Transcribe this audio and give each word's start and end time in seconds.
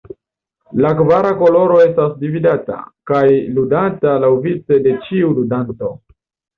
La 0.85 0.93
kvara 1.01 1.33
koloro 1.41 1.77
estas 1.83 2.17
dividata, 2.23 2.79
kaj 3.13 3.23
ludata 3.61 4.19
laŭvice 4.27 4.85
de 4.91 4.99
ĉiu 5.09 5.35
ludanto. 5.41 5.97